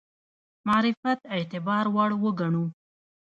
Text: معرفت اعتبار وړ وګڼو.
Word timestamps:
معرفت 0.67 1.19
اعتبار 1.35 1.85
وړ 1.95 2.11
وګڼو. 2.23 2.65